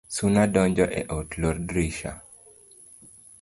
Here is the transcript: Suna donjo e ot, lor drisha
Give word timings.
Suna 0.15 0.43
donjo 0.53 0.85
e 1.01 1.03
ot, 1.17 1.29
lor 1.43 1.57
drisha 1.67 2.11